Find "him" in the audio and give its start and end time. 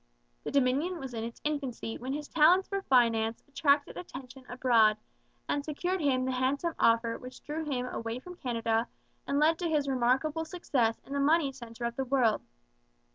6.01-6.25, 7.65-7.85